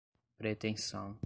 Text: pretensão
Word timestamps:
pretensão 0.39 1.19